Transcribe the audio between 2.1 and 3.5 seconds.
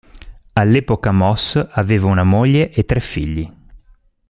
moglie e tre figli.